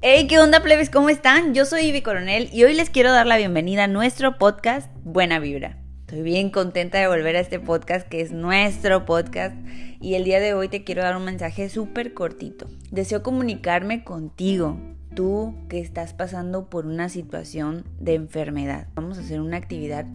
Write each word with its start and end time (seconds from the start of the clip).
Hey, 0.00 0.28
¿qué 0.28 0.38
onda, 0.38 0.62
plebes? 0.62 0.90
¿Cómo 0.90 1.08
están? 1.08 1.54
Yo 1.54 1.64
soy 1.64 1.86
Ivy 1.86 2.02
Coronel 2.02 2.48
y 2.52 2.62
hoy 2.62 2.72
les 2.72 2.88
quiero 2.88 3.10
dar 3.10 3.26
la 3.26 3.36
bienvenida 3.36 3.82
a 3.82 3.88
nuestro 3.88 4.38
podcast 4.38 4.88
Buena 5.02 5.40
Vibra. 5.40 5.76
Estoy 6.02 6.22
bien 6.22 6.50
contenta 6.50 6.98
de 6.98 7.08
volver 7.08 7.34
a 7.34 7.40
este 7.40 7.58
podcast 7.58 8.06
que 8.06 8.20
es 8.20 8.30
nuestro 8.30 9.04
podcast 9.04 9.56
y 10.00 10.14
el 10.14 10.22
día 10.22 10.38
de 10.38 10.54
hoy 10.54 10.68
te 10.68 10.84
quiero 10.84 11.02
dar 11.02 11.16
un 11.16 11.24
mensaje 11.24 11.68
súper 11.68 12.14
cortito. 12.14 12.68
Deseo 12.92 13.24
comunicarme 13.24 14.04
contigo, 14.04 14.78
tú 15.16 15.56
que 15.68 15.80
estás 15.80 16.14
pasando 16.14 16.70
por 16.70 16.86
una 16.86 17.08
situación 17.08 17.84
de 17.98 18.14
enfermedad. 18.14 18.86
Vamos 18.94 19.18
a 19.18 19.22
hacer 19.22 19.40
una 19.40 19.56
actividad 19.56 20.06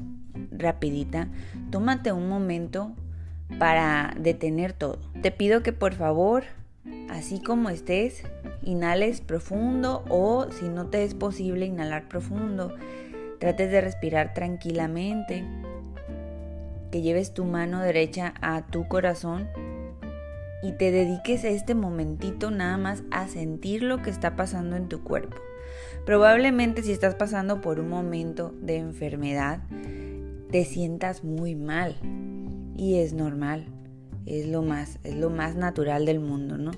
rapidita. 0.50 1.28
Tómate 1.72 2.14
un 2.14 2.30
momento 2.30 2.96
para 3.60 4.16
detener 4.18 4.72
todo. 4.72 4.98
Te 5.22 5.32
pido 5.32 5.62
que 5.62 5.74
por 5.74 5.94
favor, 5.94 6.46
así 7.10 7.42
como 7.42 7.70
estés, 7.70 8.24
inhales 8.64 9.22
profundo 9.22 10.04
o 10.10 10.48
si 10.52 10.70
no 10.70 10.88
te 10.88 11.04
es 11.04 11.14
posible 11.14 11.66
inhalar 11.66 12.08
profundo, 12.08 12.74
trates 13.40 13.72
de 13.72 13.82
respirar 13.82 14.34
tranquilamente, 14.34 15.46
que 16.92 17.02
lleves 17.02 17.34
tu 17.34 17.46
mano 17.46 17.82
derecha 17.82 18.34
a 18.42 18.68
tu 18.68 18.88
corazón 18.88 19.50
y 20.62 20.72
te 20.72 20.92
dediques 20.92 21.44
este 21.44 21.76
momentito 21.76 22.52
nada 22.52 22.78
más 22.78 23.04
a 23.12 23.28
sentir 23.28 23.84
lo 23.84 24.02
que 24.02 24.10
está 24.10 24.36
pasando 24.36 24.76
en 24.78 24.88
tu 24.88 25.04
cuerpo. 25.04 25.36
Probablemente 26.06 26.84
si 26.84 26.92
estás 26.92 27.16
pasando 27.16 27.62
por 27.62 27.80
un 27.80 27.90
momento 27.90 28.54
de 28.62 28.78
enfermedad, 28.78 29.60
te 30.52 30.66
sientas 30.66 31.24
muy 31.24 31.56
mal 31.56 31.96
y 32.78 33.00
es 33.00 33.14
normal, 33.14 33.66
es 34.26 34.48
lo 34.48 34.62
más, 34.62 35.00
es 35.04 35.16
lo 35.16 35.30
más 35.30 35.56
natural 35.56 36.06
del 36.06 36.20
mundo, 36.20 36.58
¿no? 36.58 36.72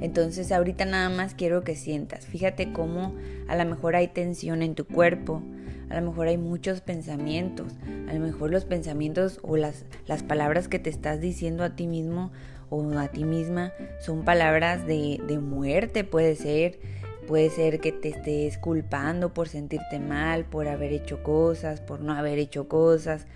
Entonces 0.00 0.52
ahorita 0.52 0.84
nada 0.84 1.08
más 1.08 1.34
quiero 1.34 1.64
que 1.64 1.76
sientas. 1.76 2.26
Fíjate 2.26 2.72
cómo 2.72 3.14
a 3.48 3.56
lo 3.56 3.64
mejor 3.64 3.96
hay 3.96 4.08
tensión 4.08 4.62
en 4.62 4.74
tu 4.74 4.86
cuerpo, 4.86 5.42
a 5.88 6.00
lo 6.00 6.10
mejor 6.10 6.28
hay 6.28 6.38
muchos 6.38 6.80
pensamientos, 6.80 7.72
a 8.08 8.12
lo 8.14 8.20
mejor 8.20 8.50
los 8.50 8.64
pensamientos 8.64 9.38
o 9.42 9.56
las, 9.56 9.84
las 10.06 10.22
palabras 10.22 10.68
que 10.68 10.78
te 10.78 10.90
estás 10.90 11.20
diciendo 11.20 11.64
a 11.64 11.76
ti 11.76 11.86
mismo 11.86 12.32
o 12.70 12.98
a 12.98 13.08
ti 13.08 13.24
misma 13.24 13.72
son 14.00 14.24
palabras 14.24 14.86
de, 14.86 15.20
de 15.26 15.38
muerte, 15.38 16.04
puede 16.04 16.34
ser. 16.36 16.78
Puede 17.26 17.48
ser 17.48 17.80
que 17.80 17.90
te 17.90 18.10
estés 18.10 18.58
culpando 18.58 19.32
por 19.32 19.48
sentirte 19.48 19.98
mal, 19.98 20.44
por 20.44 20.68
haber 20.68 20.92
hecho 20.92 21.22
cosas, 21.22 21.80
por 21.80 22.00
no 22.00 22.12
haber 22.12 22.38
hecho 22.38 22.68
cosas. 22.68 23.26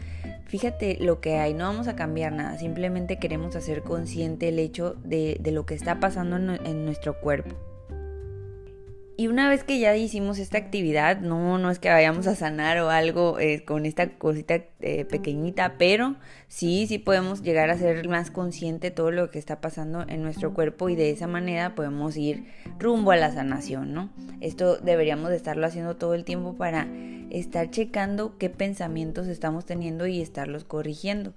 Fíjate 0.49 0.97
lo 0.99 1.21
que 1.21 1.37
hay, 1.37 1.53
no 1.53 1.65
vamos 1.65 1.89
a 1.89 1.95
cambiar 1.95 2.33
nada, 2.33 2.57
simplemente 2.57 3.19
queremos 3.19 3.55
hacer 3.55 3.83
consciente 3.83 4.49
el 4.49 4.59
hecho 4.59 4.95
de, 5.05 5.37
de 5.41 5.53
lo 5.53 5.67
que 5.67 5.75
está 5.75 6.01
pasando 6.01 6.37
en, 6.37 6.67
en 6.67 6.87
nuestro 6.87 7.21
cuerpo. 7.21 7.55
Y 9.21 9.27
una 9.27 9.49
vez 9.49 9.65
que 9.65 9.81
ya 9.81 9.97
hicimos 9.97 10.39
esta 10.39 10.59
actividad, 10.59 11.19
no, 11.19 11.59
no 11.59 11.73
es 11.73 11.81
que 11.81 11.89
vayamos 11.89 12.29
a 12.29 12.37
sanar 12.37 12.79
o 12.79 12.89
algo 12.89 13.41
eh, 13.41 13.65
con 13.65 13.85
esta 13.85 14.11
cosita 14.11 14.61
eh, 14.79 15.05
pequeñita, 15.07 15.75
pero 15.77 16.15
sí, 16.47 16.87
sí 16.87 16.99
podemos 16.99 17.43
llegar 17.43 17.69
a 17.69 17.77
ser 17.77 18.09
más 18.09 18.31
consciente 18.31 18.91
de 18.91 18.91
todo 18.93 19.11
lo 19.11 19.33
que 19.33 19.41
está 19.41 19.61
pasando 19.61 20.05
en 20.07 20.23
nuestro 20.23 20.55
cuerpo 20.55 20.89
y 20.89 20.95
de 20.95 21.11
esa 21.11 21.27
manera 21.27 21.75
podemos 21.75 22.17
ir 22.17 22.45
rumbo 22.79 23.11
a 23.11 23.17
la 23.17 23.33
sanación, 23.33 23.93
¿no? 23.93 24.09
Esto 24.41 24.77
deberíamos 24.77 25.31
de 25.31 25.37
estarlo 25.37 25.67
haciendo 25.67 25.97
todo 25.97 26.15
el 26.15 26.25
tiempo 26.25 26.55
para 26.55 26.87
estar 27.31 27.71
checando 27.71 28.39
qué 28.39 28.51
pensamientos 28.51 29.27
estamos 29.27 29.67
teniendo 29.67 30.07
y 30.07 30.21
estarlos 30.21 30.65
corrigiendo, 30.65 31.35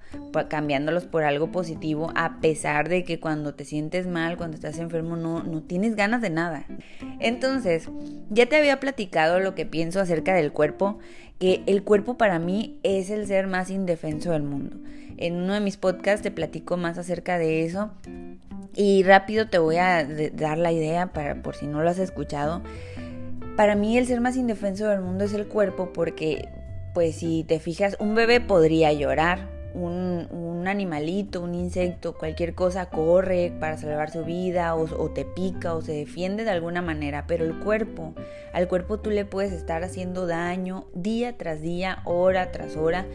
cambiándolos 0.48 1.06
por 1.06 1.24
algo 1.24 1.52
positivo, 1.52 2.12
a 2.16 2.40
pesar 2.40 2.90
de 2.90 3.04
que 3.04 3.20
cuando 3.20 3.56
te 3.56 3.66
sientes 3.66 4.08
mal, 4.08 4.38
cuando 4.38 4.56
estás 4.56 4.78
enfermo, 4.78 5.16
no, 5.16 5.44
no 5.44 5.62
tienes 5.64 5.96
ganas 5.96 6.22
de 6.22 6.30
nada. 6.30 6.66
Entonces, 7.20 7.71
ya 8.30 8.46
te 8.48 8.58
había 8.58 8.80
platicado 8.80 9.40
lo 9.40 9.56
que 9.56 9.66
pienso 9.66 10.00
acerca 10.00 10.34
del 10.34 10.52
cuerpo, 10.52 11.00
que 11.40 11.64
el 11.66 11.84
cuerpo 11.84 12.18
para 12.18 12.40
mí 12.40 12.80
es 12.84 13.10
el 13.10 13.28
ser 13.28 13.48
más 13.48 13.70
indefenso 13.70 14.32
del 14.32 14.44
mundo. 14.44 14.78
En 15.18 15.36
uno 15.36 15.54
de 15.54 15.60
mis 15.60 15.78
podcasts 15.78 16.22
te 16.22 16.32
platico 16.32 16.78
más 16.78 16.98
acerca 16.98 17.38
de 17.38 17.66
eso. 17.66 17.92
Y 18.76 19.04
rápido 19.04 19.50
te 19.50 19.60
voy 19.60 19.78
a 19.78 20.08
dar 20.34 20.58
la 20.58 20.72
idea 20.72 21.14
para 21.14 21.42
por 21.42 21.56
si 21.56 21.68
no 21.68 21.84
lo 21.84 21.90
has 21.90 22.00
escuchado. 22.00 22.62
Para 23.56 23.76
mí 23.76 23.98
el 23.98 24.08
ser 24.08 24.22
más 24.22 24.38
indefenso 24.38 24.88
del 24.88 25.02
mundo 25.02 25.26
es 25.26 25.34
el 25.34 25.48
cuerpo 25.48 25.92
porque, 25.94 26.48
pues 26.94 27.16
si 27.18 27.44
te 27.44 27.60
fijas, 27.60 27.98
un 28.00 28.16
bebé 28.16 28.40
podría 28.40 28.94
llorar, 28.94 29.50
un, 29.74 30.28
animalito, 30.68 31.42
un 31.42 31.56
insecto, 31.56 32.18
cualquier 32.18 32.54
cosa 32.54 32.90
corre 32.90 33.54
para 33.60 33.78
salvar 33.78 34.12
su 34.12 34.24
vida 34.24 34.76
o, 34.76 34.84
o, 34.84 35.10
te 35.12 35.26
pica 35.26 35.74
o 35.74 35.82
se 35.82 35.94
defiende 35.94 36.44
de 36.44 36.52
alguna 36.52 36.82
manera, 36.82 37.26
pero 37.28 37.46
el 37.46 37.60
cuerpo, 37.60 38.14
al 38.54 38.68
cuerpo 38.68 39.00
tú 39.00 39.10
le 39.10 39.26
puedes 39.26 39.52
estar 39.52 39.84
haciendo 39.84 40.28
daño 40.28 40.88
día 40.94 41.38
tras 41.38 41.62
día, 41.62 42.02
hora 42.06 42.52
tras 42.52 42.76
hora 42.76 43.06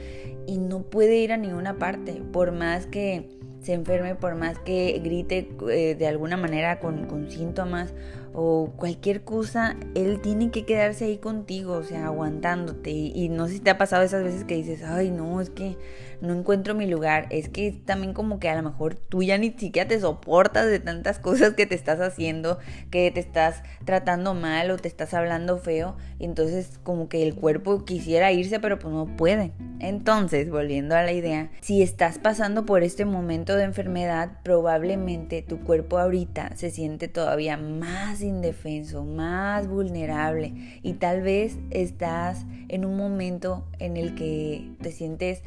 y 0.46 0.58
no 0.58 0.82
puede 0.82 1.16
ir 1.16 1.32
a 1.32 1.36
ninguna 1.36 1.78
parte, 1.78 2.22
por 2.32 2.52
más 2.52 2.86
que 2.86 3.28
se 3.60 3.72
enferme, 3.72 4.14
por 4.14 4.34
más 4.34 4.58
que 4.58 5.00
grite 5.02 5.48
eh, 5.70 5.94
de 5.94 6.06
alguna 6.06 6.36
manera 6.36 6.78
con, 6.78 7.06
con 7.06 7.30
síntomas 7.30 7.94
o 8.38 8.74
cualquier 8.76 9.22
cosa, 9.22 9.76
él 9.94 10.20
tiene 10.20 10.50
que 10.50 10.66
quedarse 10.66 11.06
ahí 11.06 11.16
contigo, 11.16 11.72
o 11.72 11.82
sea, 11.82 12.04
aguantándote. 12.04 12.90
Y, 12.90 13.12
y, 13.14 13.30
no 13.30 13.46
sé 13.46 13.54
si 13.54 13.60
te 13.60 13.70
ha 13.70 13.78
pasado 13.78 14.02
esas 14.02 14.22
veces 14.22 14.44
que 14.44 14.56
dices, 14.56 14.82
ay, 14.82 15.10
no, 15.10 15.40
es 15.40 15.48
que 15.48 15.78
no 16.20 16.34
encuentro 16.34 16.74
mi 16.74 16.86
lugar. 16.86 17.26
Es 17.30 17.48
que 17.48 17.72
también 17.72 18.12
como 18.12 18.38
que 18.38 18.48
a 18.48 18.56
lo 18.56 18.62
mejor 18.62 18.94
tú 18.94 19.22
ya 19.22 19.38
ni 19.38 19.52
siquiera 19.52 19.88
te 19.88 19.98
soportas 20.00 20.66
de 20.66 20.80
tantas 20.80 21.18
cosas 21.20 21.54
que 21.54 21.66
te 21.66 21.74
estás 21.74 22.00
haciendo, 22.00 22.58
que 22.90 23.10
te 23.10 23.20
estás 23.20 23.62
tratando 23.84 24.34
mal 24.34 24.70
o 24.70 24.76
te 24.76 24.88
estás 24.88 25.14
hablando 25.14 25.58
feo. 25.58 25.96
Y 26.18 26.24
entonces 26.24 26.78
como 26.82 27.08
que 27.08 27.22
el 27.22 27.34
cuerpo 27.34 27.84
quisiera 27.84 28.32
irse, 28.32 28.60
pero 28.60 28.78
pues 28.78 28.92
no 28.92 29.16
puede. 29.16 29.52
Entonces, 29.80 30.50
volviendo 30.50 30.94
a 30.94 31.02
la 31.02 31.12
idea, 31.12 31.50
si 31.60 31.82
estás 31.82 32.18
pasando 32.18 32.66
por 32.66 32.82
este 32.82 33.04
momento 33.04 33.45
de 33.54 33.64
enfermedad, 33.64 34.38
probablemente 34.42 35.42
tu 35.42 35.60
cuerpo 35.60 35.98
ahorita 35.98 36.56
se 36.56 36.70
siente 36.70 37.08
todavía 37.08 37.56
más 37.56 38.20
indefenso, 38.22 39.04
más 39.04 39.68
vulnerable 39.68 40.80
y 40.82 40.94
tal 40.94 41.22
vez 41.22 41.58
estás 41.70 42.44
en 42.68 42.84
un 42.84 42.96
momento 42.96 43.64
en 43.78 43.96
el 43.96 44.14
que 44.14 44.72
te 44.82 44.90
sientes 44.90 45.42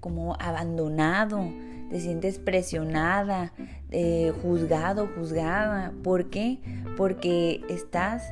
como 0.00 0.36
abandonado, 0.40 1.50
te 1.90 2.00
sientes 2.00 2.38
presionada, 2.38 3.52
eh, 3.90 4.32
juzgado, 4.42 5.08
juzgada. 5.16 5.92
¿Por 6.02 6.30
qué? 6.30 6.58
Porque 6.96 7.60
estás 7.68 8.22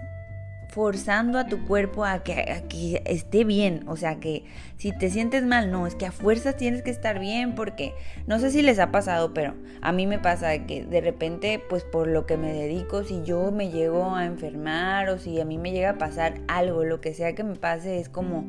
forzando 0.72 1.38
a 1.38 1.47
tu 1.47 1.66
cuerpo 1.66 2.06
a 2.06 2.22
que, 2.22 3.03
esté 3.05 3.44
bien. 3.44 3.84
O 3.87 3.97
sea, 3.97 4.21
que 4.21 4.44
si 4.78 4.91
te 4.97 5.10
sientes 5.10 5.44
mal, 5.44 5.71
no, 5.71 5.87
es 5.87 5.94
que 5.94 6.06
a 6.06 6.12
fuerzas 6.12 6.56
tienes 6.56 6.83
que 6.83 6.91
estar 6.91 7.19
bien 7.19 7.55
porque 7.55 7.94
no 8.27 8.38
sé 8.38 8.50
si 8.50 8.62
les 8.62 8.78
ha 8.78 8.91
pasado, 8.91 9.34
pero 9.34 9.55
a 9.82 9.93
mí 9.93 10.06
me 10.06 10.19
pasa 10.19 10.66
que 10.66 10.84
de 10.84 11.03
repente, 11.03 11.62
pues 11.69 11.84
por 11.84 12.09
lo 12.09 12.25
que 12.25 12.38
me 12.38 12.55
dedico, 12.55 13.05
si 13.05 13.22
yo 13.22 13.50
me 13.50 13.71
llego 13.71 14.15
a 14.15 14.25
enfermar 14.25 15.11
o 15.11 15.19
si 15.19 15.38
a 15.43 15.44
mí 15.44 15.59
me 15.59 15.72
llega 15.72 15.91
a 15.91 15.99
pasar 15.99 16.41
algo, 16.49 16.84
lo 16.84 17.03
que 17.03 17.12
sea 17.12 17.34
que 17.34 17.44
me 17.44 17.56
pase, 17.56 17.99
es 17.99 18.09
como 18.09 18.47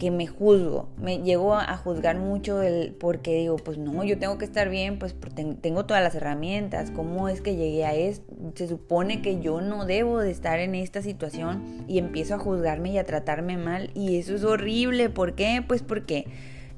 que 0.00 0.10
me 0.10 0.26
juzgo, 0.26 0.88
me 0.96 1.18
llego 1.18 1.54
a 1.54 1.76
juzgar 1.76 2.16
mucho 2.16 2.62
el 2.62 2.92
porque 2.98 3.34
digo, 3.34 3.56
pues 3.56 3.76
no, 3.76 4.02
yo 4.02 4.18
tengo 4.18 4.38
que 4.38 4.46
estar 4.46 4.70
bien, 4.70 4.98
pues 4.98 5.14
tengo 5.60 5.84
todas 5.84 6.02
las 6.02 6.14
herramientas, 6.14 6.90
¿cómo 6.90 7.28
es 7.28 7.42
que 7.42 7.54
llegué 7.54 7.84
a 7.84 7.94
esto? 7.94 8.24
Se 8.54 8.66
supone 8.66 9.20
que 9.20 9.40
yo 9.40 9.60
no 9.60 9.84
debo 9.84 10.18
de 10.18 10.30
estar 10.30 10.58
en 10.58 10.74
esta 10.74 11.02
situación 11.02 11.84
y 11.86 11.98
empiezo 11.98 12.34
a 12.34 12.38
juzgarme 12.38 12.92
y 12.92 12.96
a 12.96 13.04
tratarme 13.04 13.58
mal 13.58 13.90
y 13.92 14.16
eso 14.16 14.34
es 14.34 14.42
horrible, 14.42 15.10
¿por 15.10 15.34
qué? 15.34 15.62
Pues 15.68 15.82
porque, 15.82 16.24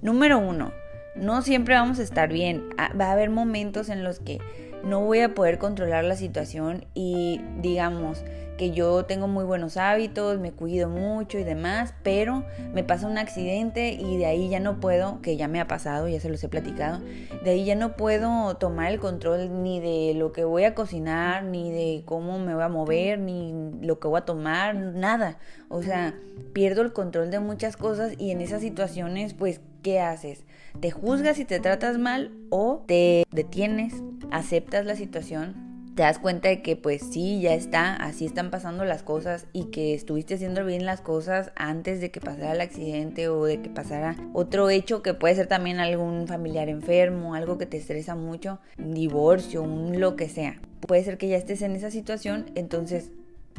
número 0.03 0.41
uno, 0.41 0.73
no 1.15 1.43
siempre 1.43 1.77
vamos 1.77 2.01
a 2.01 2.03
estar 2.03 2.29
bien, 2.29 2.71
va 3.01 3.07
a 3.07 3.13
haber 3.13 3.31
momentos 3.31 3.89
en 3.89 4.03
los 4.03 4.19
que 4.19 4.41
no 4.83 5.01
voy 5.01 5.21
a 5.21 5.33
poder 5.33 5.59
controlar 5.59 6.03
la 6.03 6.17
situación 6.17 6.87
y 6.93 7.41
digamos, 7.61 8.25
que 8.57 8.71
yo 8.71 9.05
tengo 9.05 9.29
muy 9.29 9.45
buenos 9.45 9.77
hábitos, 9.77 10.39
me 10.39 10.53
cuido 10.53 10.89
mucho 10.89 11.39
y 11.39 11.45
demás, 11.45 11.95
pero 12.03 12.45
me 12.73 12.85
pasa 12.85 13.07
un 13.07 13.19
accidente 13.19 13.93
y 13.93 14.17
de 14.17 14.27
ahí 14.27 14.49
ya 14.49 14.61
no 14.61 14.81
puedo, 14.81 15.21
que 15.23 15.37
ya 15.37 15.49
me 15.49 15.61
ha 15.61 15.67
pasado, 15.67 16.09
ya 16.09 16.21
se 16.21 16.29
los 16.29 16.43
he 16.45 16.49
platicado, 16.49 17.01
de 17.45 17.51
ahí 17.51 17.65
ya 17.65 17.75
no 17.75 17.97
puedo 17.97 18.57
tomar 18.57 18.93
el 18.93 19.01
control 19.01 19.63
ni 19.63 19.81
de 19.81 20.15
lo 20.15 20.33
que 20.33 20.45
voy 20.45 20.65
a 20.65 20.75
cocinar, 20.75 21.45
ni 21.45 21.71
de 21.71 22.03
cómo 22.05 22.39
me 22.39 22.55
voy 22.55 22.63
a 22.63 22.69
mover, 22.69 23.19
ni 23.19 23.55
lo 23.81 23.99
que 23.99 24.09
voy 24.09 24.19
a 24.19 24.25
tomar, 24.25 24.75
nada. 24.75 25.39
O 25.69 25.83
sea, 25.83 26.15
pierdo 26.53 26.83
el 26.83 26.93
control 26.93 27.31
de 27.31 27.41
muchas 27.41 27.77
cosas 27.77 28.15
y 28.19 28.31
en 28.31 28.41
esas 28.41 28.61
situaciones, 28.61 29.35
pues, 29.35 29.61
¿qué 29.83 30.01
haces? 30.01 30.45
¿Te 30.81 30.91
juzgas 30.91 31.39
y 31.39 31.45
te 31.45 31.61
tratas 31.61 31.99
mal 31.99 32.33
o 32.51 32.85
te 32.87 33.25
detienes, 33.31 33.95
aceptas 34.31 34.87
la 34.87 34.97
situación? 34.97 35.72
Te 35.95 36.03
das 36.03 36.19
cuenta 36.19 36.49
de 36.49 36.63
que 36.63 36.77
pues 36.77 37.03
sí, 37.03 37.41
ya 37.41 37.55
está, 37.55 37.95
así 37.95 38.25
están 38.25 38.51
pasando 38.51 38.85
las 38.85 39.03
cosas 39.03 39.47
y 39.53 39.67
que 39.67 39.95
estuviste 39.95 40.35
haciendo 40.35 40.65
bien 40.65 40.87
las 40.87 41.01
cosas 41.01 41.53
antes 41.55 42.01
de 42.01 42.11
que 42.11 42.21
pasara 42.21 42.53
el 42.53 42.61
accidente 42.61 43.29
o 43.29 43.45
de 43.45 43.61
que 43.61 43.69
pasara 43.69 44.17
otro 44.33 44.71
hecho 44.71 45.03
que 45.03 45.15
puede 45.15 45.35
ser 45.35 45.49
también 45.49 45.81
algún 45.81 46.27
familiar 46.27 46.69
enfermo, 46.69 47.35
algo 47.35 47.59
que 47.59 47.67
te 47.67 47.77
estresa 47.77 48.15
mucho, 48.15 48.59
un 48.79 48.95
divorcio, 48.95 49.63
un 49.63 50.01
lo 50.01 50.17
que 50.17 50.29
sea. 50.29 50.61
Puede 50.81 51.05
ser 51.05 51.19
que 51.19 51.29
ya 51.29 51.37
estés 51.37 51.63
en 51.63 51.77
esa 51.77 51.91
situación, 51.91 52.47
entonces 52.55 53.11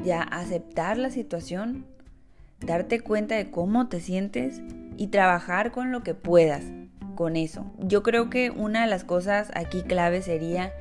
ya 0.03 0.21
aceptar 0.21 0.97
la 0.97 1.11
situación, 1.11 1.85
darte 2.59 2.99
cuenta 2.99 3.35
de 3.35 3.51
cómo 3.51 3.89
te 3.89 3.99
sientes 3.99 4.61
y 4.97 5.07
trabajar 5.07 5.71
con 5.71 5.91
lo 5.91 6.01
que 6.01 6.15
puedas 6.15 6.63
con 7.15 7.35
eso. 7.35 7.71
Yo 7.77 8.01
creo 8.01 8.29
que 8.31 8.49
una 8.49 8.81
de 8.81 8.87
las 8.87 9.03
cosas 9.03 9.51
aquí 9.53 9.83
clave 9.83 10.23
sería 10.23 10.73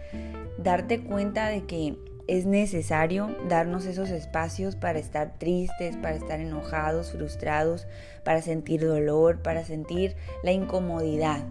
darte 0.63 1.03
cuenta 1.03 1.49
de 1.49 1.65
que 1.65 1.97
es 2.29 2.47
necesario 2.47 3.37
darnos 3.49 3.85
esos 3.85 4.11
espacios 4.11 4.77
para 4.77 4.99
estar 4.99 5.39
tristes, 5.39 5.97
para 5.97 6.17
estar 6.17 6.41
enojados, 6.41 7.13
frustrados, 7.13 7.87
para 8.25 8.43
sentir 8.43 8.87
dolor, 8.87 9.43
para 9.43 9.65
sentir 9.65 10.17
la 10.43 10.53
incomodidad 10.53 11.45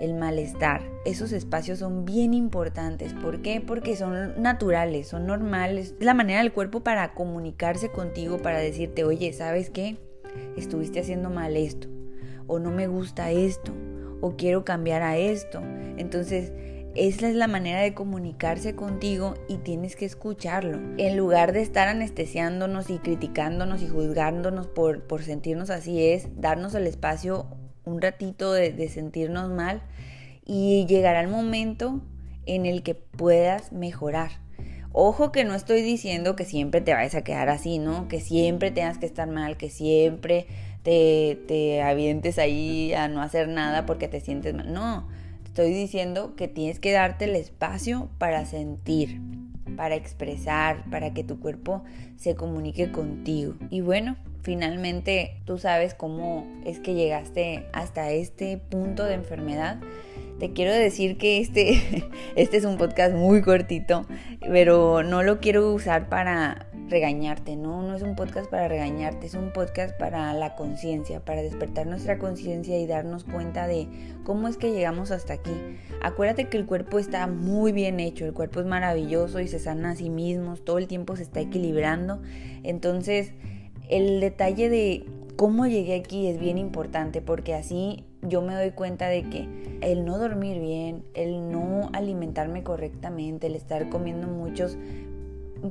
el 0.00 0.14
malestar. 0.14 0.82
Esos 1.04 1.32
espacios 1.32 1.78
son 1.78 2.04
bien 2.04 2.34
importantes. 2.34 3.14
¿Por 3.14 3.42
qué? 3.42 3.60
Porque 3.60 3.96
son 3.96 4.40
naturales, 4.40 5.08
son 5.08 5.26
normales. 5.26 5.94
Es 5.98 6.04
la 6.04 6.14
manera 6.14 6.40
del 6.40 6.52
cuerpo 6.52 6.80
para 6.80 7.14
comunicarse 7.14 7.90
contigo, 7.90 8.38
para 8.38 8.58
decirte, 8.58 9.04
oye, 9.04 9.32
¿sabes 9.32 9.70
qué? 9.70 9.96
Estuviste 10.56 11.00
haciendo 11.00 11.30
mal 11.30 11.56
esto. 11.56 11.88
O 12.46 12.58
no 12.58 12.70
me 12.70 12.86
gusta 12.86 13.30
esto. 13.30 13.72
O 14.20 14.36
quiero 14.36 14.64
cambiar 14.64 15.02
a 15.02 15.16
esto. 15.16 15.62
Entonces, 15.96 16.52
esa 16.94 17.28
es 17.28 17.34
la 17.34 17.46
manera 17.46 17.80
de 17.80 17.94
comunicarse 17.94 18.74
contigo 18.74 19.34
y 19.48 19.58
tienes 19.58 19.94
que 19.94 20.04
escucharlo. 20.04 20.78
En 20.96 21.16
lugar 21.16 21.52
de 21.52 21.62
estar 21.62 21.88
anestesiándonos 21.88 22.90
y 22.90 22.98
criticándonos 22.98 23.82
y 23.82 23.88
juzgándonos 23.88 24.66
por, 24.66 25.02
por 25.04 25.22
sentirnos 25.22 25.70
así, 25.70 26.02
es 26.04 26.28
darnos 26.40 26.74
el 26.74 26.86
espacio 26.86 27.46
un 27.88 28.00
ratito 28.00 28.52
de, 28.52 28.88
sentirnos 28.88 29.50
mal 29.50 29.82
y 30.44 30.86
llegará 30.86 31.20
el 31.20 31.28
momento 31.28 32.00
en 32.46 32.66
el 32.66 32.82
que 32.82 32.94
puedas 32.94 33.72
mejorar. 33.72 34.30
Ojo 34.92 35.32
que 35.32 35.44
no 35.44 35.54
estoy 35.54 35.82
diciendo 35.82 36.34
que 36.34 36.44
siempre 36.44 36.80
te 36.80 36.94
vayas 36.94 37.14
a 37.14 37.22
quedar 37.22 37.48
así, 37.48 37.78
¿no? 37.78 38.08
Que 38.08 38.20
siempre 38.20 38.70
tengas 38.70 38.98
que 38.98 39.06
estar 39.06 39.28
mal, 39.28 39.56
que 39.56 39.70
siempre 39.70 40.46
te, 40.82 41.38
te 41.46 41.82
avientes 41.82 42.38
ahí 42.38 42.94
a 42.94 43.08
no 43.08 43.20
hacer 43.20 43.48
nada 43.48 43.86
porque 43.86 44.08
te 44.08 44.20
sientes 44.20 44.54
mal. 44.54 44.72
No, 44.72 45.06
estoy 45.58 45.74
diciendo 45.74 46.36
que 46.36 46.46
tienes 46.46 46.78
que 46.78 46.92
darte 46.92 47.24
el 47.24 47.34
espacio 47.34 48.08
para 48.18 48.46
sentir, 48.46 49.20
para 49.76 49.96
expresar, 49.96 50.88
para 50.88 51.12
que 51.12 51.24
tu 51.24 51.40
cuerpo 51.40 51.82
se 52.14 52.36
comunique 52.36 52.92
contigo. 52.92 53.54
Y 53.68 53.80
bueno, 53.80 54.16
finalmente 54.42 55.40
tú 55.46 55.58
sabes 55.58 55.94
cómo 55.94 56.46
es 56.64 56.78
que 56.78 56.94
llegaste 56.94 57.66
hasta 57.72 58.12
este 58.12 58.58
punto 58.58 59.02
de 59.02 59.14
enfermedad. 59.14 59.80
Te 60.38 60.52
quiero 60.52 60.72
decir 60.72 61.18
que 61.18 61.40
este, 61.40 62.08
este 62.36 62.56
es 62.56 62.64
un 62.64 62.78
podcast 62.78 63.16
muy 63.16 63.42
cortito, 63.42 64.06
pero 64.40 65.02
no 65.02 65.24
lo 65.24 65.40
quiero 65.40 65.72
usar 65.74 66.08
para 66.08 66.68
regañarte, 66.88 67.56
¿no? 67.56 67.82
No 67.82 67.94
es 67.94 68.02
un 68.02 68.16
podcast 68.16 68.50
para 68.50 68.68
regañarte, 68.68 69.26
es 69.26 69.34
un 69.34 69.52
podcast 69.52 69.98
para 69.98 70.32
la 70.32 70.54
conciencia, 70.54 71.20
para 71.20 71.42
despertar 71.42 71.86
nuestra 71.86 72.18
conciencia 72.18 72.78
y 72.78 72.86
darnos 72.86 73.24
cuenta 73.24 73.66
de 73.66 73.88
cómo 74.24 74.48
es 74.48 74.56
que 74.56 74.72
llegamos 74.72 75.10
hasta 75.10 75.34
aquí. 75.34 75.52
Acuérdate 76.02 76.48
que 76.48 76.56
el 76.56 76.66
cuerpo 76.66 76.98
está 76.98 77.26
muy 77.26 77.72
bien 77.72 78.00
hecho, 78.00 78.24
el 78.24 78.32
cuerpo 78.32 78.60
es 78.60 78.66
maravilloso 78.66 79.40
y 79.40 79.48
se 79.48 79.58
sana 79.58 79.90
a 79.90 79.96
sí 79.96 80.10
mismo, 80.10 80.56
todo 80.56 80.78
el 80.78 80.88
tiempo 80.88 81.16
se 81.16 81.22
está 81.22 81.40
equilibrando. 81.40 82.20
Entonces, 82.62 83.32
el 83.88 84.20
detalle 84.20 84.68
de 84.68 85.04
cómo 85.36 85.66
llegué 85.66 85.94
aquí 85.94 86.26
es 86.26 86.38
bien 86.38 86.58
importante 86.58 87.20
porque 87.22 87.54
así 87.54 88.04
yo 88.22 88.42
me 88.42 88.54
doy 88.54 88.72
cuenta 88.72 89.08
de 89.08 89.22
que 89.22 89.48
el 89.80 90.04
no 90.04 90.18
dormir 90.18 90.58
bien, 90.60 91.04
el 91.14 91.52
no 91.52 91.90
alimentarme 91.92 92.64
correctamente, 92.64 93.46
el 93.46 93.54
estar 93.54 93.88
comiendo 93.88 94.26
muchos 94.26 94.76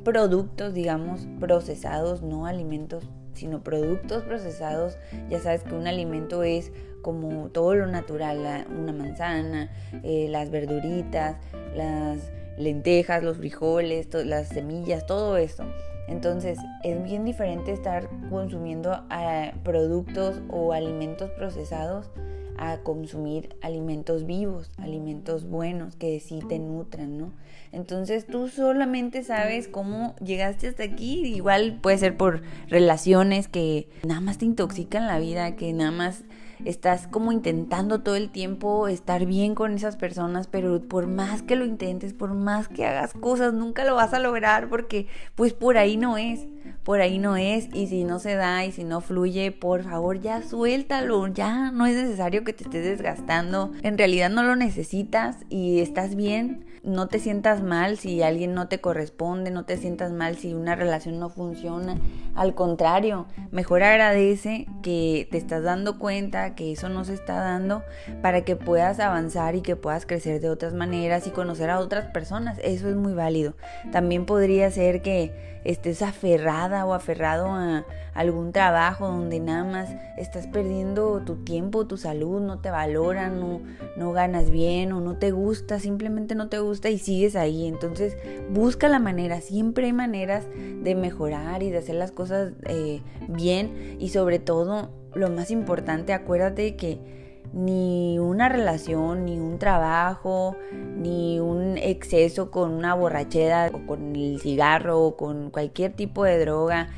productos, 0.04 0.74
digamos, 0.74 1.26
procesados, 1.40 2.22
no 2.22 2.46
alimentos, 2.46 3.08
sino 3.32 3.62
productos 3.62 4.24
procesados, 4.24 4.98
ya 5.30 5.40
sabes 5.40 5.62
que 5.62 5.74
un 5.74 5.86
alimento 5.86 6.42
es 6.42 6.72
como 7.02 7.48
todo 7.48 7.74
lo 7.74 7.86
natural, 7.86 8.66
una 8.76 8.92
manzana, 8.92 9.70
eh, 10.02 10.26
las 10.28 10.50
verduritas, 10.50 11.36
las 11.74 12.30
lentejas, 12.58 13.22
los 13.22 13.36
frijoles, 13.36 14.08
las 14.12 14.48
semillas, 14.48 15.06
todo 15.06 15.36
eso. 15.36 15.64
Entonces 16.08 16.58
es 16.82 17.02
bien 17.02 17.24
diferente 17.24 17.72
estar 17.72 18.08
consumiendo 18.30 19.04
ah, 19.10 19.52
productos 19.62 20.40
o 20.48 20.72
alimentos 20.72 21.30
procesados 21.32 22.10
a 22.58 22.78
consumir 22.78 23.56
alimentos 23.62 24.26
vivos, 24.26 24.70
alimentos 24.76 25.48
buenos 25.48 25.96
que 25.96 26.20
sí 26.20 26.40
te 26.48 26.58
nutran, 26.58 27.16
¿no? 27.16 27.32
Entonces 27.72 28.26
tú 28.26 28.48
solamente 28.48 29.22
sabes 29.22 29.68
cómo 29.68 30.16
llegaste 30.16 30.68
hasta 30.68 30.82
aquí, 30.82 31.24
igual 31.26 31.78
puede 31.80 31.98
ser 31.98 32.16
por 32.16 32.42
relaciones 32.68 33.48
que 33.48 33.88
nada 34.06 34.20
más 34.20 34.38
te 34.38 34.46
intoxican 34.46 35.06
la 35.06 35.18
vida, 35.18 35.54
que 35.56 35.72
nada 35.72 35.90
más 35.90 36.24
estás 36.64 37.06
como 37.06 37.30
intentando 37.32 38.00
todo 38.00 38.16
el 38.16 38.30
tiempo 38.30 38.88
estar 38.88 39.26
bien 39.26 39.54
con 39.54 39.74
esas 39.74 39.96
personas, 39.96 40.46
pero 40.48 40.82
por 40.82 41.06
más 41.06 41.42
que 41.42 41.56
lo 41.56 41.64
intentes, 41.64 42.14
por 42.14 42.34
más 42.34 42.68
que 42.68 42.86
hagas 42.86 43.12
cosas, 43.12 43.54
nunca 43.54 43.84
lo 43.84 43.94
vas 43.94 44.12
a 44.12 44.18
lograr 44.18 44.68
porque 44.68 45.06
pues 45.34 45.52
por 45.52 45.78
ahí 45.78 45.96
no 45.96 46.18
es, 46.18 46.46
por 46.82 47.00
ahí 47.00 47.18
no 47.18 47.36
es 47.36 47.68
y 47.74 47.86
si 47.86 48.04
no 48.04 48.18
se 48.18 48.34
da 48.34 48.64
y 48.64 48.72
si 48.72 48.84
no 48.84 49.00
fluye, 49.00 49.52
por 49.52 49.84
favor 49.84 50.20
ya 50.20 50.42
suéltalo, 50.42 51.26
ya 51.28 51.70
no 51.70 51.86
es 51.86 51.96
necesario 51.96 52.44
que 52.44 52.52
te 52.52 52.64
estés 52.64 52.84
desgastando, 52.84 53.72
en 53.82 53.98
realidad 53.98 54.30
no 54.30 54.42
lo 54.42 54.56
necesitas 54.56 55.36
y 55.48 55.80
estás 55.80 56.14
bien 56.14 56.68
no 56.82 57.08
te 57.08 57.18
sientas 57.18 57.62
mal 57.62 57.98
si 57.98 58.22
alguien 58.22 58.54
no 58.54 58.68
te 58.68 58.80
corresponde, 58.80 59.50
no 59.50 59.64
te 59.64 59.76
sientas 59.76 60.12
mal 60.12 60.36
si 60.36 60.54
una 60.54 60.74
relación 60.74 61.18
no 61.18 61.28
funciona. 61.28 61.98
Al 62.34 62.54
contrario, 62.54 63.26
mejor 63.50 63.82
agradece 63.82 64.66
que 64.82 65.28
te 65.30 65.38
estás 65.38 65.62
dando 65.62 65.98
cuenta 65.98 66.54
que 66.54 66.72
eso 66.72 66.88
no 66.88 67.04
se 67.04 67.14
está 67.14 67.40
dando 67.40 67.82
para 68.22 68.42
que 68.42 68.56
puedas 68.56 69.00
avanzar 69.00 69.54
y 69.54 69.60
que 69.60 69.76
puedas 69.76 70.06
crecer 70.06 70.40
de 70.40 70.50
otras 70.50 70.74
maneras 70.74 71.26
y 71.26 71.30
conocer 71.30 71.70
a 71.70 71.80
otras 71.80 72.06
personas. 72.06 72.58
Eso 72.62 72.88
es 72.88 72.96
muy 72.96 73.12
válido. 73.12 73.54
También 73.92 74.24
podría 74.24 74.70
ser 74.70 75.02
que 75.02 75.57
estés 75.64 76.02
aferrada 76.02 76.86
o 76.86 76.94
aferrado 76.94 77.46
a 77.46 77.84
algún 78.14 78.52
trabajo 78.52 79.06
donde 79.06 79.38
nada 79.38 79.64
más 79.64 79.90
estás 80.16 80.46
perdiendo 80.46 81.22
tu 81.24 81.44
tiempo, 81.44 81.86
tu 81.86 81.96
salud, 81.96 82.40
no 82.40 82.58
te 82.60 82.70
valoran, 82.70 83.38
no, 83.38 83.60
no 83.96 84.12
ganas 84.12 84.50
bien 84.50 84.92
o 84.92 85.00
no 85.00 85.16
te 85.16 85.30
gusta, 85.30 85.78
simplemente 85.78 86.34
no 86.34 86.48
te 86.48 86.58
gusta 86.58 86.88
y 86.90 86.98
sigues 86.98 87.36
ahí. 87.36 87.66
Entonces 87.66 88.16
busca 88.50 88.88
la 88.88 88.98
manera, 88.98 89.40
siempre 89.40 89.86
hay 89.86 89.92
maneras 89.92 90.46
de 90.82 90.94
mejorar 90.94 91.62
y 91.62 91.70
de 91.70 91.78
hacer 91.78 91.94
las 91.94 92.12
cosas 92.12 92.52
eh, 92.66 93.02
bien 93.28 93.96
y 94.00 94.08
sobre 94.08 94.38
todo, 94.38 94.90
lo 95.14 95.30
más 95.30 95.50
importante, 95.50 96.12
acuérdate 96.12 96.76
que 96.76 97.18
ni 97.52 98.18
una 98.18 98.48
relación, 98.48 99.24
ni 99.24 99.38
un 99.38 99.58
trabajo, 99.58 100.56
ni 100.96 101.40
un 101.40 101.78
exceso 101.78 102.50
con 102.50 102.72
una 102.72 102.94
borrachera 102.94 103.70
o 103.72 103.86
con 103.86 104.14
el 104.14 104.40
cigarro 104.40 105.00
o 105.00 105.16
con 105.16 105.50
cualquier 105.50 105.92
tipo 105.92 106.24
de 106.24 106.38
droga, 106.38 106.88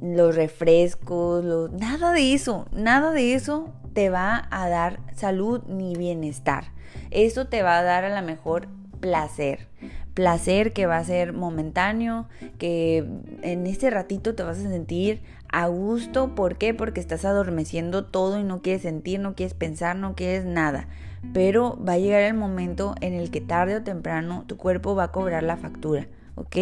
los 0.00 0.34
refrescos, 0.34 1.70
nada 1.72 2.12
de 2.12 2.34
eso, 2.34 2.66
nada 2.72 3.12
de 3.12 3.34
eso 3.34 3.72
te 3.92 4.10
va 4.10 4.46
a 4.50 4.68
dar 4.68 5.00
salud 5.14 5.62
ni 5.66 5.94
bienestar. 5.94 6.64
Eso 7.10 7.46
te 7.46 7.62
va 7.62 7.78
a 7.78 7.82
dar 7.82 8.04
a 8.04 8.20
lo 8.20 8.26
mejor 8.26 8.68
placer. 9.00 9.68
Placer 10.12 10.72
que 10.72 10.86
va 10.86 10.98
a 10.98 11.04
ser 11.04 11.32
momentáneo, 11.32 12.28
que 12.58 13.06
en 13.42 13.66
ese 13.66 13.90
ratito 13.90 14.34
te 14.34 14.42
vas 14.42 14.58
a 14.58 14.62
sentir 14.62 15.22
a 15.56 15.68
gusto. 15.68 16.34
¿Por 16.34 16.58
qué? 16.58 16.74
Porque 16.74 17.00
estás 17.00 17.24
adormeciendo 17.24 18.04
todo 18.04 18.38
y 18.38 18.44
no 18.44 18.60
quieres 18.60 18.82
sentir, 18.82 19.20
no 19.20 19.34
quieres 19.34 19.54
pensar, 19.54 19.96
no 19.96 20.14
quieres 20.14 20.44
nada. 20.44 20.86
Pero 21.32 21.82
va 21.82 21.94
a 21.94 21.98
llegar 21.98 22.20
el 22.20 22.34
momento 22.34 22.94
en 23.00 23.14
el 23.14 23.30
que 23.30 23.40
tarde 23.40 23.76
o 23.76 23.82
temprano 23.82 24.44
tu 24.46 24.58
cuerpo 24.58 24.94
va 24.94 25.04
a 25.04 25.12
cobrar 25.12 25.42
la 25.42 25.56
factura, 25.56 26.08
¿ok? 26.34 26.56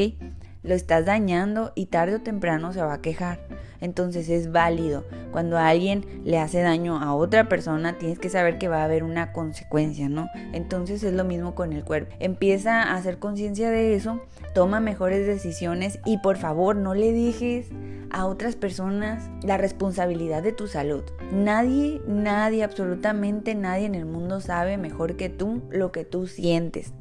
Lo 0.65 0.75
estás 0.75 1.05
dañando 1.05 1.73
y 1.77 1.87
tarde 1.87 2.17
o 2.17 2.21
temprano 2.23 2.73
se 2.73 2.83
va 2.83 2.95
a 2.95 3.01
quejar. 3.01 3.39
Entonces 3.81 4.31
es 4.31 4.51
válido. 4.51 5.05
Cuando 5.31 5.59
alguien 5.59 6.07
le 6.25 6.39
hace 6.39 6.63
daño 6.63 6.99
a 6.99 7.15
otra 7.15 7.49
persona, 7.51 7.99
tienes 7.99 8.19
que 8.19 8.31
saber 8.31 8.57
que 8.57 8.69
va 8.69 8.81
a 8.81 8.85
haber 8.85 9.05
una 9.05 9.33
consecuencia, 9.33 10.09
¿no? 10.09 10.27
Entonces 10.53 11.03
es 11.03 11.13
lo 11.13 11.25
mismo 11.25 11.55
con 11.55 11.75
el 11.75 11.85
cuerpo. 11.85 12.17
Empieza 12.19 12.83
a 12.83 12.95
hacer 12.95 13.19
conciencia 13.19 13.71
de 13.71 13.95
eso, 13.95 14.23
toma 14.55 14.81
mejores 14.81 15.27
decisiones 15.27 16.01
y 16.07 16.19
por 16.19 16.39
favor 16.39 16.77
no 16.77 16.95
le 16.95 17.13
dejes 17.13 17.69
a 18.11 18.27
otras 18.27 18.55
personas 18.55 19.29
la 19.43 19.57
responsabilidad 19.57 20.43
de 20.43 20.53
tu 20.53 20.69
salud. 20.69 21.03
Nadie, 21.33 22.01
nadie, 22.07 22.63
absolutamente 22.63 23.55
nadie 23.55 23.87
en 23.87 23.97
el 23.97 24.07
mundo 24.07 24.41
sabe 24.41 24.79
mejor 24.79 25.17
que 25.17 25.29
tú 25.29 25.63
lo 25.71 25.91
que 25.91 26.05
tú 26.05 26.29
sientes, 26.29 26.93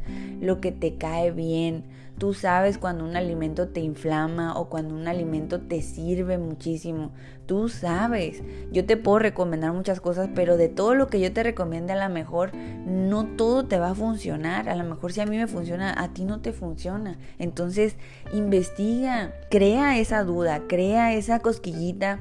lo 0.42 0.60
que 0.60 0.72
te 0.72 0.98
cae 0.98 1.32
bien, 1.32 1.86
Tú 2.18 2.34
sabes 2.34 2.78
cuando 2.78 3.04
un 3.04 3.16
alimento 3.16 3.70
te 3.70 3.80
inflama 3.80 4.58
o 4.58 4.70
cuando 4.70 4.96
un 4.96 5.08
alimento 5.08 5.60
te 5.62 5.82
sirve 5.82 6.38
muchísimo. 6.38 7.12
Tú 7.46 7.70
sabes. 7.70 8.44
Yo 8.72 8.86
te 8.86 8.98
puedo 8.98 9.20
recomendar 9.20 9.74
muchas 9.74 10.00
cosas, 10.00 10.30
pero 10.34 10.56
de 10.56 10.70
todo 10.70 10.96
lo 10.96 11.08
que 11.08 11.20
yo 11.20 11.34
te 11.34 11.44
recomiende 11.44 11.94
a 11.94 12.08
lo 12.08 12.14
mejor 12.14 12.52
no 12.56 13.26
todo 13.36 13.66
te 13.66 13.80
va 13.80 13.92
a 13.92 13.96
funcionar. 13.96 14.70
A 14.70 14.76
lo 14.76 14.84
mejor 14.84 15.12
si 15.12 15.22
a 15.22 15.26
mí 15.26 15.38
me 15.38 15.48
funciona, 15.48 15.94
a 16.02 16.14
ti 16.14 16.24
no 16.24 16.40
te 16.40 16.54
funciona. 16.54 17.18
Entonces, 17.40 17.96
investiga, 18.32 19.34
crea 19.50 19.98
esa 19.98 20.24
duda, 20.24 20.62
crea 20.68 21.14
esa 21.14 21.40
cosquillita 21.40 22.20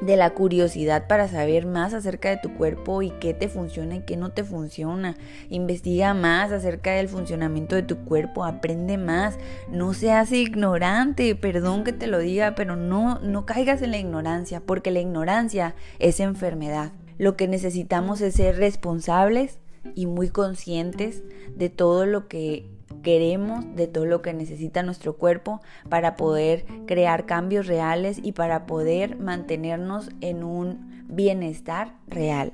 de 0.00 0.16
la 0.16 0.34
curiosidad 0.34 1.06
para 1.06 1.28
saber 1.28 1.66
más 1.66 1.94
acerca 1.94 2.28
de 2.28 2.36
tu 2.36 2.54
cuerpo 2.54 3.02
y 3.02 3.10
qué 3.10 3.34
te 3.34 3.48
funciona 3.48 3.96
y 3.96 4.00
qué 4.00 4.16
no 4.16 4.30
te 4.30 4.44
funciona. 4.44 5.16
Investiga 5.48 6.14
más 6.14 6.52
acerca 6.52 6.92
del 6.92 7.08
funcionamiento 7.08 7.76
de 7.76 7.82
tu 7.82 7.98
cuerpo, 8.04 8.44
aprende 8.44 8.98
más, 8.98 9.38
no 9.70 9.94
seas 9.94 10.32
ignorante, 10.32 11.34
perdón 11.34 11.84
que 11.84 11.92
te 11.92 12.06
lo 12.06 12.18
diga, 12.18 12.54
pero 12.54 12.76
no 12.76 13.18
no 13.20 13.46
caigas 13.46 13.82
en 13.82 13.90
la 13.90 13.98
ignorancia, 13.98 14.60
porque 14.60 14.90
la 14.90 15.00
ignorancia 15.00 15.74
es 15.98 16.20
enfermedad. 16.20 16.92
Lo 17.18 17.36
que 17.36 17.48
necesitamos 17.48 18.20
es 18.20 18.34
ser 18.34 18.56
responsables 18.56 19.58
y 19.94 20.06
muy 20.06 20.28
conscientes 20.28 21.22
de 21.54 21.70
todo 21.70 22.06
lo 22.06 22.28
que 22.28 22.75
queremos, 23.02 23.64
de 23.74 23.86
todo 23.86 24.06
lo 24.06 24.22
que 24.22 24.32
necesita 24.32 24.82
nuestro 24.82 25.16
cuerpo 25.16 25.60
para 25.88 26.16
poder 26.16 26.64
crear 26.86 27.26
cambios 27.26 27.66
reales 27.66 28.18
y 28.22 28.32
para 28.32 28.66
poder 28.66 29.16
mantenernos 29.16 30.10
en 30.20 30.44
un 30.44 31.04
bienestar 31.08 31.94
real. 32.08 32.52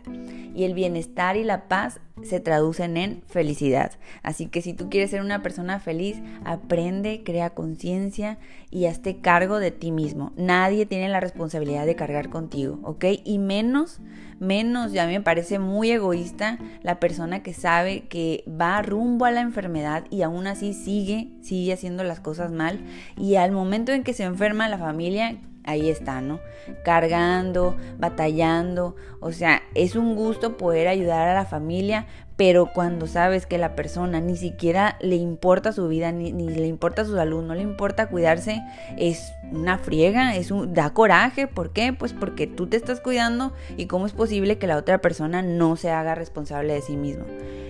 Y 0.55 0.65
el 0.65 0.75
bienestar 0.75 1.37
y 1.37 1.45
la 1.45 1.69
paz 1.69 2.01
se 2.25 2.41
traducen 2.41 2.97
en 2.97 3.23
felicidad. 3.27 3.93
Así 4.23 4.47
que 4.47 4.63
si 4.63 4.75
tú 4.75 4.89
quieres 4.91 5.11
ser 5.11 5.21
una 5.21 5.43
persona 5.43 5.81
feliz, 5.81 6.21
aprende, 6.45 7.23
crea 7.25 7.51
conciencia 7.51 8.39
y 8.71 8.87
hazte 8.87 9.19
cargo 9.19 9.59
de 9.59 9.71
ti 9.71 9.93
mismo. 9.93 10.33
Nadie 10.37 10.87
tiene 10.87 11.09
la 11.09 11.21
responsabilidad 11.21 11.87
de 11.87 11.97
cargar 11.97 12.31
contigo, 12.31 12.79
¿ok? 12.83 13.05
Y 13.25 13.39
menos, 13.39 14.01
menos, 14.41 14.93
ya 14.93 15.07
me 15.07 15.21
parece 15.21 15.59
muy 15.59 15.91
egoísta 15.91 16.59
la 16.83 16.99
persona 16.99 17.43
que 17.43 17.55
sabe 17.55 18.03
que 18.09 18.45
va 18.49 18.83
rumbo 18.83 19.25
a 19.25 19.31
la 19.31 19.41
enfermedad 19.41 20.05
y 20.11 20.23
aún 20.23 20.47
así 20.47 20.75
sigue, 20.75 21.29
sigue 21.43 21.73
haciendo 21.73 22.05
las 22.05 22.21
cosas 22.21 22.51
mal. 22.51 22.81
Y 23.17 23.37
al 23.37 23.53
momento 23.53 23.93
en 23.93 24.05
que 24.05 24.15
se 24.15 24.25
enferma 24.25 24.69
la 24.69 24.79
familia, 24.79 25.39
ahí 25.65 25.91
está, 25.91 26.21
¿no? 26.21 26.41
Cargando, 26.85 27.77
batallando, 27.99 28.97
o 29.21 29.33
sea, 29.33 29.63
es 29.75 29.97
un 29.97 30.17
gusto 30.17 30.57
poder 30.57 30.89
ayudar 30.89 31.29
a 31.29 31.35
la 31.35 31.45
familia, 31.45 32.07
pero 32.37 32.73
cuando 32.73 33.07
sabes 33.07 33.47
que 33.47 33.59
la 33.59 33.77
persona 33.77 34.21
ni 34.21 34.37
siquiera 34.37 34.97
le 35.01 35.17
importa 35.17 35.73
su 35.73 35.87
vida, 35.89 36.11
ni, 36.13 36.33
le 36.33 36.67
importa 36.67 37.05
su 37.05 37.15
salud, 37.15 37.43
no 37.43 37.55
le 37.55 37.63
importa 37.63 38.09
cuidarse, 38.09 38.61
es 38.97 39.33
una 39.53 39.79
friega, 39.79 40.35
es 40.35 40.51
un, 40.51 40.75
da 40.75 40.93
coraje, 40.93 41.47
¿por 41.47 41.73
qué? 41.73 41.93
Pues 41.93 42.13
porque 42.13 42.47
tú 42.47 42.67
te 42.67 42.77
estás 42.77 43.01
cuidando 43.01 43.53
y 43.77 43.87
cómo 43.87 44.07
es 44.07 44.13
posible 44.13 44.59
que 44.59 44.67
la 44.67 44.77
otra 44.77 45.01
persona 45.01 45.43
no 45.43 45.77
se 45.77 45.91
haga 45.91 46.15
responsable 46.15 46.73
de 46.73 46.83
sí 46.83 46.97
mismo. 46.97 47.25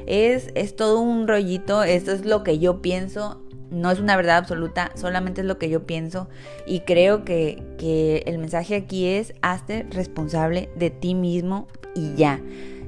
Es, 0.06 0.50
es 0.54 0.75
todo 0.75 1.00
un 1.00 1.28
rollito, 1.28 1.82
esto 1.82 2.12
es 2.12 2.25
lo 2.25 2.42
que 2.42 2.58
yo 2.58 2.80
pienso, 2.80 3.42
no 3.73 3.91
es 3.91 3.99
una 3.99 4.17
verdad 4.17 4.37
absoluta, 4.37 4.93
solamente 4.95 5.41
es 5.41 5.47
lo 5.47 5.59
que 5.59 5.69
yo 5.69 5.87
pienso 5.87 6.29
y 6.67 6.81
creo 6.81 7.25
que, 7.25 7.62
que 7.79 8.23
el 8.26 8.38
mensaje 8.38 8.76
aquí 8.76 9.07
es 9.07 9.35
hazte 9.43 9.87
responsable 9.91 10.69
de 10.76 10.91
ti 10.91 11.14
mismo 11.14 11.67
y 11.95 12.14
ya. 12.14 12.41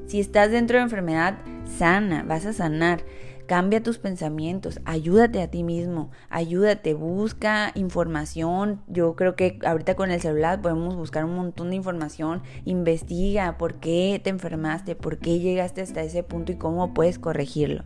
Si 0.07 0.21
estás 0.21 0.51
dentro 0.51 0.77
de 0.77 0.85
enfermedad, 0.85 1.39
sana, 1.79 2.23
vas 2.23 2.47
a 2.47 2.53
sanar. 2.53 3.05
Cambia 3.47 3.83
tus 3.83 3.99
pensamientos, 3.99 4.81
ayúdate 4.87 5.43
a 5.43 5.51
ti 5.51 5.65
mismo, 5.65 6.11
ayúdate, 6.31 6.95
busca 6.95 7.73
información. 7.75 8.81
Yo 8.87 9.17
creo 9.17 9.37
que 9.37 9.59
ahorita 9.67 9.97
con 9.97 10.11
el 10.11 10.21
celular 10.23 10.63
podemos 10.63 10.97
buscar 10.97 11.27
un 11.27 11.37
montón 11.37 11.69
de 11.69 11.77
información, 11.77 12.43
investiga 12.65 13.59
por 13.59 13.75
qué 13.75 14.19
te 14.25 14.31
enfermaste, 14.31 14.95
por 14.95 15.19
qué 15.19 15.41
llegaste 15.41 15.83
hasta 15.83 16.03
ese 16.03 16.23
punto 16.23 16.53
y 16.53 16.57
cómo 16.57 16.95
puedes 16.95 17.19
corregirlo. 17.19 17.85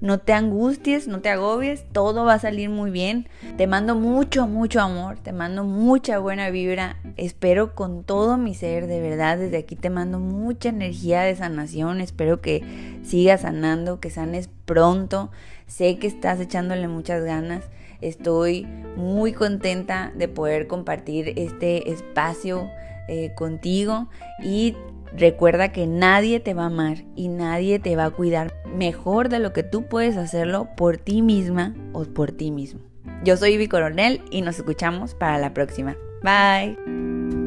No 0.00 0.18
te 0.18 0.32
angusties, 0.32 1.08
no 1.08 1.20
te 1.20 1.28
agobies, 1.28 1.84
todo 1.92 2.24
va 2.24 2.34
a 2.34 2.38
salir 2.38 2.70
muy 2.70 2.90
bien. 2.90 3.28
Te 3.56 3.66
mando 3.66 3.94
mucho, 3.94 4.46
mucho 4.46 4.80
amor, 4.80 5.18
te 5.18 5.32
mando 5.32 5.64
mucha 5.64 6.18
buena 6.18 6.50
vibra. 6.50 6.96
Espero 7.16 7.74
con 7.74 8.04
todo 8.04 8.36
mi 8.36 8.54
ser, 8.54 8.86
de 8.86 9.00
verdad, 9.00 9.38
desde 9.38 9.58
aquí 9.58 9.76
te 9.76 9.90
mando 9.90 10.18
mucha 10.18 10.70
energía 10.70 11.22
de 11.22 11.36
sanación. 11.36 12.00
Espero 12.00 12.40
que 12.40 12.62
sigas 13.02 13.42
sanando, 13.42 14.00
que 14.00 14.10
sanes 14.10 14.48
pronto. 14.64 15.30
Sé 15.66 15.98
que 15.98 16.06
estás 16.06 16.40
echándole 16.40 16.88
muchas 16.88 17.22
ganas. 17.24 17.64
Estoy 18.00 18.66
muy 18.96 19.32
contenta 19.32 20.12
de 20.16 20.28
poder 20.28 20.66
compartir 20.66 21.34
este 21.36 21.90
espacio 21.90 22.70
eh, 23.08 23.32
contigo 23.34 24.08
y 24.42 24.76
Recuerda 25.16 25.72
que 25.72 25.86
nadie 25.86 26.40
te 26.40 26.54
va 26.54 26.64
a 26.64 26.66
amar 26.66 26.98
y 27.16 27.28
nadie 27.28 27.78
te 27.78 27.96
va 27.96 28.06
a 28.06 28.10
cuidar 28.10 28.52
mejor 28.66 29.28
de 29.28 29.38
lo 29.38 29.52
que 29.52 29.62
tú 29.62 29.86
puedes 29.86 30.16
hacerlo 30.16 30.68
por 30.76 30.98
ti 30.98 31.22
misma 31.22 31.74
o 31.92 32.04
por 32.04 32.32
ti 32.32 32.50
mismo. 32.50 32.80
Yo 33.24 33.36
soy 33.36 33.54
Ivy 33.54 33.68
Coronel 33.68 34.22
y 34.30 34.42
nos 34.42 34.58
escuchamos 34.58 35.14
para 35.14 35.38
la 35.38 35.52
próxima. 35.52 35.96
Bye. 36.22 37.39